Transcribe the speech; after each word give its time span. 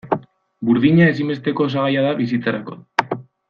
Burdina 0.69 1.11
ezinbesteko 1.11 1.67
osagaia 1.67 2.07
da 2.09 2.15
bizitzarako. 2.23 2.83